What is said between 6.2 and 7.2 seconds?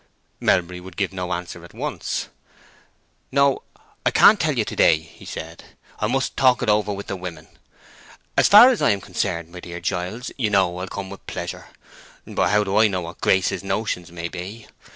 talk it over with the